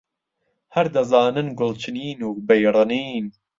[0.75, 3.25] هەر دەزانن گوڵ چنین و بەی ڕنین